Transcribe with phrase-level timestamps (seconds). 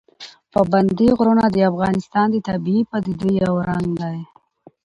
[0.53, 4.19] پابندي غرونه د افغانستان د طبیعي پدیدو یو رنګ دی.